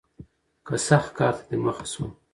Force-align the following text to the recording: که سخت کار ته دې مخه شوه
که 0.65 0.75
سخت 0.87 1.09
کار 1.17 1.33
ته 1.37 1.43
دې 1.49 1.57
مخه 1.65 1.85
شوه 1.91 2.07